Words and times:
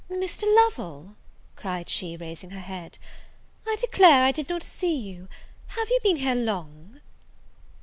"Mr. 0.09 0.51
Lovel!" 0.55 1.13
cried 1.55 1.87
she, 1.87 2.17
raising 2.17 2.49
her 2.49 2.59
head, 2.59 2.97
"I 3.67 3.75
declare 3.79 4.23
I 4.23 4.31
did 4.31 4.49
not 4.49 4.63
see 4.63 4.95
you: 4.97 5.27
have 5.67 5.89
you 5.91 5.99
been 6.01 6.15
here 6.15 6.33
long?" 6.33 7.01